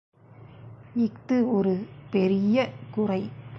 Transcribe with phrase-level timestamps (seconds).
[0.95, 1.73] இஃது ஒரு
[2.11, 2.55] பெரிய
[2.91, 3.21] குறை.